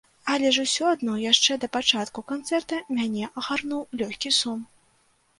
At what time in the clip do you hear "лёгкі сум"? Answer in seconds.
4.03-4.65